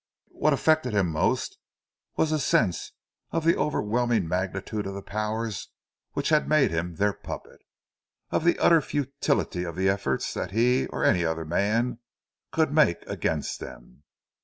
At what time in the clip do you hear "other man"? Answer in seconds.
11.23-11.99